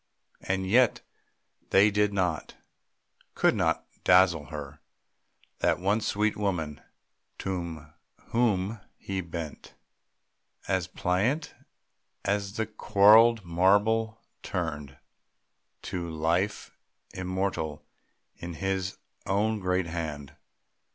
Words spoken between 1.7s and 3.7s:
did not, could